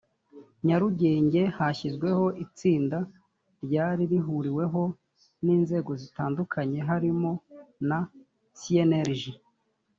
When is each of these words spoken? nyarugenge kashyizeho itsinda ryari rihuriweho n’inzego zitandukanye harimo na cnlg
nyarugenge 0.65 1.41
kashyizeho 1.55 2.25
itsinda 2.45 2.99
ryari 3.65 4.03
rihuriweho 4.11 4.83
n’inzego 5.43 5.91
zitandukanye 6.01 6.79
harimo 6.89 7.31
na 7.87 7.99
cnlg 8.59 9.21